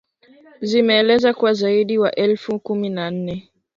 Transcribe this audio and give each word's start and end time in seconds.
zimeeleza 0.61 1.33
kuwa 1.33 1.53
zaidi 1.53 1.93
ya 1.93 2.01
watu 2.01 2.19
elfu 2.19 2.59
kumi 2.59 2.89
na 2.89 3.11
nne 3.11 3.51